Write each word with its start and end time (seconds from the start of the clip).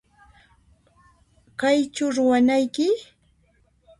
Kaychu 1.59 2.05
ruwanayki? 2.15 2.87